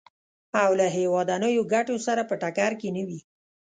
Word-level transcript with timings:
او 0.61 0.71
له 0.79 0.87
هېوادنیو 0.97 1.69
ګټو 1.73 1.95
سره 2.05 2.21
په 2.29 2.35
ټکر 2.41 2.71
کې 2.79 2.89
نه 2.95 3.03
وي. 3.07 3.19